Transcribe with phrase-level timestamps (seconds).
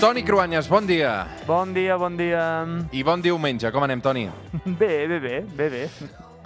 [0.00, 1.26] Toni Cruanyes, bon dia.
[1.44, 2.64] Bon dia, bon dia.
[2.88, 3.68] I bon diumenge.
[3.68, 4.22] Com anem, Toni?
[4.64, 5.82] Bé, bé, bé, bé, bé.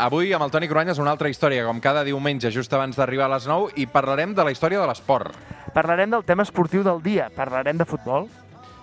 [0.03, 3.37] Avui, amb el Toni Cruanyes, una altra història, com cada diumenge, just abans d'arribar a
[3.37, 5.39] les 9, i parlarem de la història de l'esport.
[5.71, 7.29] Parlarem del tema esportiu del dia.
[7.31, 8.27] Parlarem de futbol.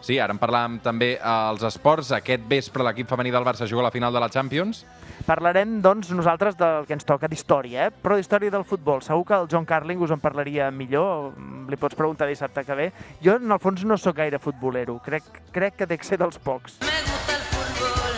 [0.02, 2.10] Sí, ara en parlàvem també als esports.
[2.18, 4.82] Aquest vespre l'equip femení del Barça juga a la final de la Champions.
[5.28, 7.92] Parlarem, doncs, nosaltres del que ens toca d'història, eh?
[7.94, 9.04] però d'història del futbol.
[9.06, 11.36] Segur que el John Carling us en parlaria millor,
[11.70, 12.88] li pots preguntar dissabte que ve.
[13.22, 14.98] Jo, en el fons, no sóc gaire futbolero.
[15.06, 16.80] Crec, crec que dec ser dels pocs.
[16.82, 18.14] Me gusta el fútbol,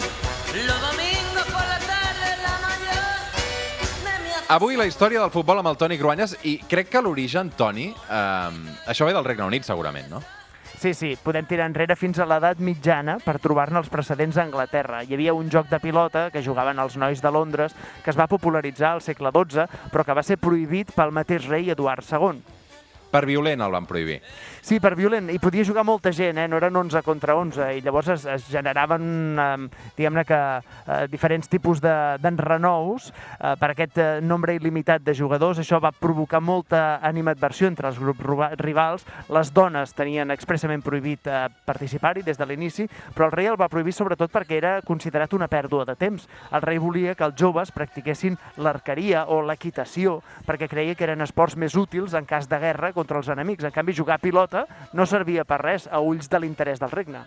[0.64, 3.04] los domingos por la tarde la mayor
[4.56, 8.88] Avui la història del futbol amb el Toni Cruanyes, i crec que l'origen, Toni, eh,
[8.88, 10.23] això ve del Regne Unit, segurament, no?
[10.84, 14.98] Sí, sí, podem tirar enrere fins a l'edat mitjana per trobar-ne els precedents a Anglaterra.
[15.00, 17.72] Hi havia un joc de pilota que jugaven els nois de Londres
[18.04, 21.72] que es va popularitzar al segle XII, però que va ser prohibit pel mateix rei
[21.72, 22.44] Eduard II.
[23.14, 24.17] Per violent el van prohibir.
[24.64, 25.28] Sí, per violent.
[25.30, 26.47] I podia jugar molta gent, eh?
[26.50, 29.03] no eren 11 contra 11, i llavors es, es generaven,
[29.38, 30.39] eh, diguem-ne que,
[30.88, 35.59] eh, diferents tipus de- d'enrenous eh, per aquest eh, nombre il·limitat de jugadors.
[35.61, 38.23] Això va provocar molta animadversió entre els grups
[38.64, 39.05] rivals.
[39.30, 43.70] Les dones tenien expressament prohibit eh, participar-hi des de l'inici, però el rei el va
[43.70, 46.25] prohibir sobretot perquè era considerat una pèrdua de temps.
[46.52, 51.59] El rei volia que els joves practiquessin l'arqueria o l'equitació, perquè creia que eren esports
[51.59, 53.68] més útils en cas de guerra contra els enemics.
[53.68, 54.66] En canvi, jugar a pilota
[54.96, 57.23] no servia per res a ulls de l'interès del regne.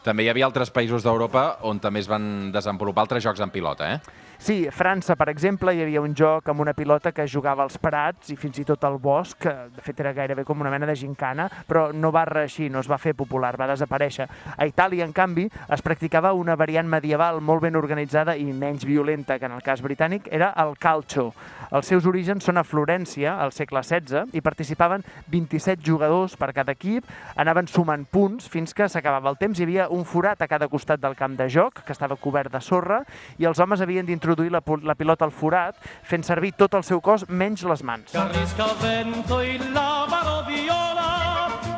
[0.00, 3.90] També hi havia altres països d'Europa on també es van desenvolupar altres jocs en pilota,
[3.92, 4.28] eh?
[4.40, 7.74] Sí, a França, per exemple, hi havia un joc amb una pilota que jugava als
[7.76, 10.94] prats i fins i tot al bosc, de fet era gairebé com una mena de
[10.96, 14.24] gincana, però no va reeixir, no es va fer popular, va desaparèixer.
[14.56, 19.36] A Itàlia, en canvi, es practicava una variant medieval molt ben organitzada i menys violenta
[19.38, 21.34] que en el cas britànic, era el calcio.
[21.70, 26.72] Els seus orígens són a Florència, al segle XVI, i participaven 27 jugadors per cada
[26.72, 27.04] equip,
[27.36, 29.60] anaven sumant punts fins que s'acabava el temps.
[29.60, 32.64] Hi havia un forat a cada costat del camp de joc, que estava cobert de
[32.64, 33.04] sorra,
[33.36, 36.82] i els homes havien d'introduir la, pu- la pilota al forat, fent servir tot el
[36.84, 38.14] seu cos menys les mans.
[38.14, 38.64] Arrisca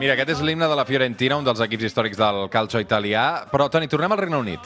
[0.03, 3.45] Mira, aquest és l'himne de la Fiorentina, un dels equips històrics del calcio italià.
[3.53, 4.65] Però, Toni, tornem al Regne Unit.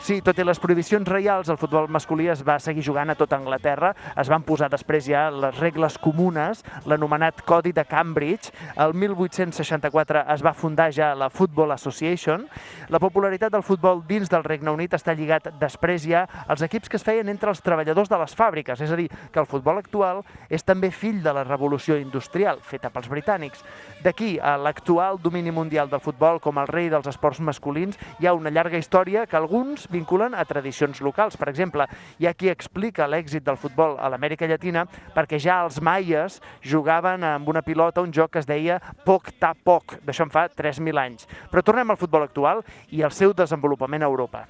[0.00, 3.36] Sí, tot i les prohibicions reials, el futbol masculí es va seguir jugant a tota
[3.36, 3.90] Anglaterra.
[4.16, 8.48] Es van posar després ja les regles comunes, l'anomenat Codi de Cambridge.
[8.80, 12.48] El 1864 es va fundar ja la Football Association.
[12.88, 16.96] La popularitat del futbol dins del Regne Unit està lligat després ja als equips que
[16.96, 18.80] es feien entre els treballadors de les fàbriques.
[18.80, 22.88] És a dir, que el futbol actual és també fill de la revolució industrial feta
[22.88, 23.60] pels britànics.
[24.00, 28.34] D'aquí a l'actual domini mundial del futbol com el rei dels esports masculins hi ha
[28.36, 31.36] una llarga història que alguns vinculen a tradicions locals.
[31.36, 34.84] Per exemple, hi ha qui explica l'èxit del futbol a l'Amèrica Llatina
[35.16, 39.50] perquè ja els maies jugaven amb una pilota un joc que es deia poc ta
[39.52, 39.98] poc.
[40.06, 41.26] D'això en fa 3.000 anys.
[41.50, 42.62] Però tornem al futbol actual
[42.94, 44.46] i al seu desenvolupament a Europa.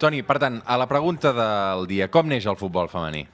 [0.00, 3.26] Toni, per tant, a la pregunta del dia, com neix el futbol femení?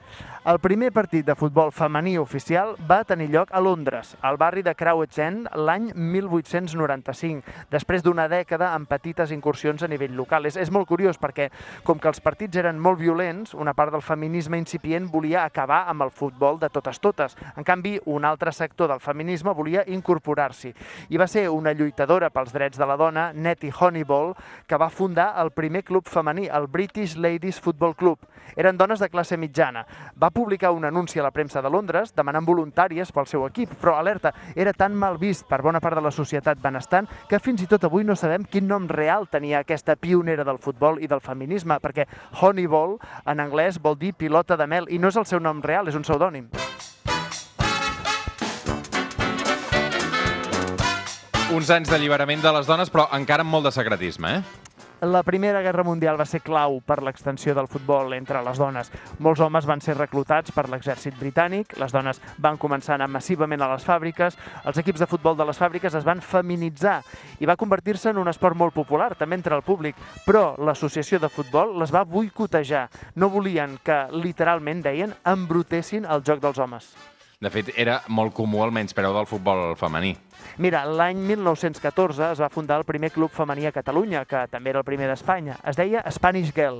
[0.47, 4.71] El primer partit de futbol femení oficial va tenir lloc a Londres, al barri de
[4.79, 10.47] Crouch End, l'any 1895, després d'una dècada amb petites incursions a nivell local.
[10.47, 11.49] És, és molt curiós perquè,
[11.83, 16.07] com que els partits eren molt violents, una part del feminisme incipient volia acabar amb
[16.07, 17.35] el futbol de totes totes.
[17.57, 20.71] En canvi, un altre sector del feminisme volia incorporar-s'hi.
[21.11, 24.31] I va ser una lluitadora pels drets de la dona, Nettie Honeyball,
[24.63, 28.23] que va fundar el primer club femení, el British Ladies Football Club.
[28.55, 29.83] Eren dones de classe mitjana.
[30.15, 33.95] Va publicar un anunci a la premsa de Londres demanant voluntàries pel seu equip, però
[33.97, 37.67] alerta, era tan mal vist per bona part de la societat benestant que fins i
[37.71, 41.79] tot avui no sabem quin nom real tenia aquesta pionera del futbol i del feminisme,
[41.81, 42.05] perquè
[42.37, 45.89] Honeyball en anglès vol dir pilota de mel i no és el seu nom real,
[45.89, 46.51] és un pseudònim.
[51.57, 54.66] Uns anys d'alliberament de les dones, però encara amb molt de secretisme, eh?
[55.01, 58.87] La Primera Guerra Mundial va ser clau per l'extensió del futbol entre les dones.
[59.21, 63.61] Molts homes van ser reclutats per l'exèrcit britànic, les dones van començar a anar massivament
[63.61, 64.33] a les fàbriques,
[64.65, 67.03] els equips de futbol de les fàbriques es van feminitzar
[67.37, 71.29] i va convertir-se en un esport molt popular, també entre el públic, però l'associació de
[71.29, 72.87] futbol les va boicotejar.
[73.21, 76.89] No volien que, literalment, deien, embrutessin el joc dels homes.
[77.37, 80.15] De fet, era molt comú el menyspreu del futbol femení.
[80.57, 84.81] Mira, l'any 1914 es va fundar el primer club femení a Catalunya, que també era
[84.81, 85.59] el primer d'Espanya.
[85.69, 86.79] Es deia Spanish Girl.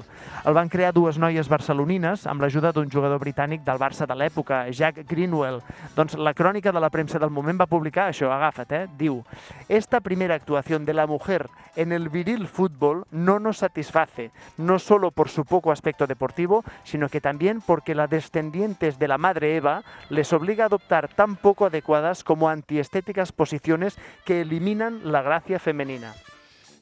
[0.49, 4.63] El van crear dues noies barcelonines amb l'ajuda d'un jugador britànic del Barça de l'època,
[4.73, 5.59] Jack Greenwell.
[5.93, 8.87] Doncs la crònica de la premsa del moment va publicar això, agafa't, eh?
[8.97, 9.21] Diu,
[9.69, 15.11] Esta primera actuación de la mujer en el viril fútbol no nos satisface, no solo
[15.11, 19.83] por su poco aspecto deportivo, sino que también porque la descendientes de la madre Eva
[20.09, 26.13] les obliga a adoptar tan poco adecuadas como antiestéticas posiciones que eliminan la gracia femenina.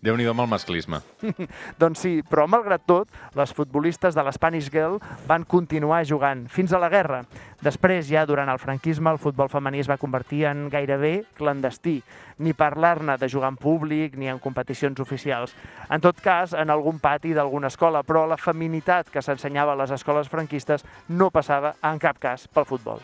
[0.06, 1.00] Déu-n'hi-do amb el masclisme.
[1.82, 6.82] Doncs sí, però malgrat tot, les futbolistes de l'Spanish Girl van continuar jugant fins a
[6.82, 7.24] la guerra.
[7.66, 11.96] Després, ja durant el franquisme, el futbol femení es va convertir en gairebé clandestí.
[12.38, 15.56] Ni parlar-ne de jugar en públic ni en competicions oficials.
[15.90, 19.96] En tot cas, en algun pati d'alguna escola, però la feminitat que s'ensenyava a les
[19.96, 23.02] escoles franquistes no passava en cap cas pel futbol.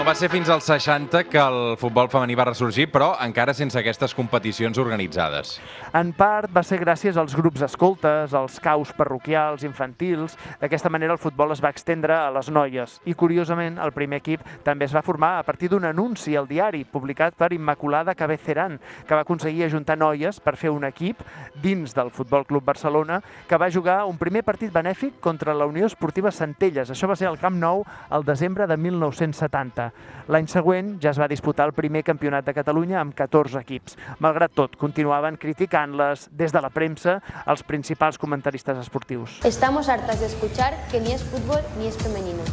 [0.00, 3.76] No va ser fins als 60 que el futbol femení va ressorgir, però encara sense
[3.76, 5.58] aquestes competicions organitzades.
[5.92, 10.38] En part va ser gràcies als grups escoltes, als caus parroquials, infantils.
[10.62, 12.94] D'aquesta manera el futbol es va extendre a les noies.
[13.04, 16.86] I curiosament, el primer equip també es va formar a partir d'un anunci al diari
[16.88, 21.20] publicat per Immaculada Cabeceran, que va aconseguir ajuntar noies per fer un equip
[21.60, 25.92] dins del Futbol Club Barcelona que va jugar un primer partit benèfic contra la Unió
[25.92, 26.88] Esportiva Centelles.
[26.88, 29.89] Això va ser al Camp Nou el desembre de 1970.
[30.30, 33.96] L'any següent ja es va disputar el primer campionat de Catalunya amb 14 equips.
[34.20, 39.40] Malgrat tot, continuaven criticant-les des de la premsa els principals comentaristes esportius.
[39.44, 42.44] Estamos hartas de escuchar que ni es fútbol ni es femenino.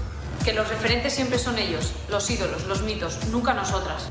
[0.43, 4.09] Que los referentes siempre son ellos, los ídolos, los mitos, nunca nosotras.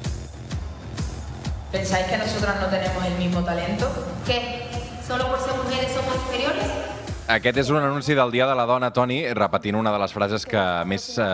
[1.73, 3.91] ¿Pensáis que nosotras no tenemos el mismo talento?
[4.27, 4.69] ¿Qué?
[5.07, 6.96] ¿Solo por ser mujeres somos inferiores?
[7.27, 10.45] Aquest és un anunci del Dia de la Dona, Toni, repetint una de les frases
[10.47, 11.25] que més eh,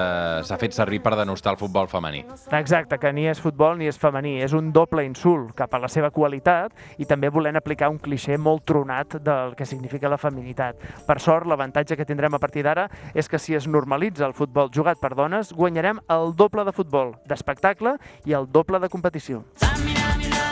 [0.40, 2.22] s'ha fet servir per denostar el futbol femení.
[2.56, 4.38] Exacte, que ni és futbol ni és femení.
[4.40, 8.38] És un doble insult cap a la seva qualitat i també volent aplicar un cliché
[8.40, 10.80] molt tronat del que significa la feminitat.
[11.04, 14.72] Per sort, l'avantatge que tindrem a partir d'ara és que si es normalitza el futbol
[14.72, 19.44] jugat per dones, guanyarem el doble de futbol, d'espectacle i el doble de competició.
[19.60, 20.51] Samina, mina,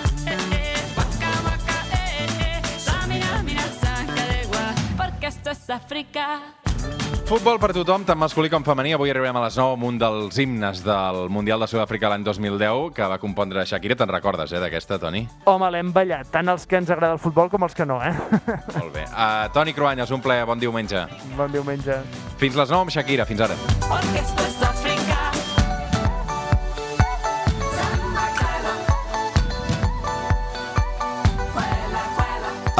[5.72, 6.56] África.
[7.30, 8.90] Futbol per tothom, tant masculí com femení.
[8.96, 12.90] Avui arribem a les 9 amb un dels himnes del Mundial de Sud-àfrica l'any 2010,
[12.96, 13.94] que va compondre Shakira.
[13.94, 15.22] Te'n recordes, eh, d'aquesta, Toni?
[15.46, 18.10] Home, l'hem ballat, tant els que ens agrada el futbol com els que no, eh?
[18.80, 19.06] Molt bé.
[19.14, 21.06] Uh, Toni Cruanyes, un plaer, bon diumenge.
[21.38, 22.02] Bon diumenge.
[22.42, 23.54] Fins les 9 amb Shakira, fins ara.
[23.86, 25.18] Porque esto es África.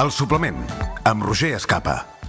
[0.00, 0.64] El suplement,
[1.04, 2.19] amb Roger Escapa.